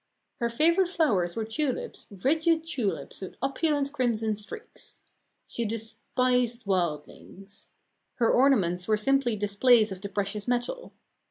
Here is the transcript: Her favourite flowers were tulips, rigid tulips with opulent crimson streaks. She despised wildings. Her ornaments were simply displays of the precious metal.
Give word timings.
Her 0.39 0.49
favourite 0.49 0.89
flowers 0.89 1.35
were 1.35 1.45
tulips, 1.45 2.07
rigid 2.09 2.63
tulips 2.63 3.21
with 3.21 3.35
opulent 3.39 3.93
crimson 3.93 4.35
streaks. 4.35 5.01
She 5.45 5.63
despised 5.63 6.65
wildings. 6.65 7.67
Her 8.15 8.31
ornaments 8.31 8.87
were 8.87 8.97
simply 8.97 9.35
displays 9.35 9.91
of 9.91 10.01
the 10.01 10.09
precious 10.09 10.47
metal. 10.47 10.91